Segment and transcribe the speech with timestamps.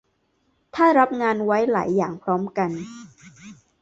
[0.75, 2.71] ถ้ารับงานไว้หลายอย่างพร้อมกัน